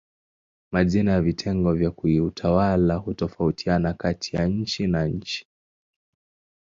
[0.71, 5.45] Majina ya vitengo vya kiutawala hutofautiana kati ya nchi na nchi.